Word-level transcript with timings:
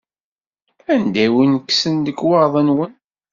Anda 0.93 1.21
i 1.25 1.27
wen-kksen 1.33 1.95
lekwaɣeḍ-nwen? 2.05 2.93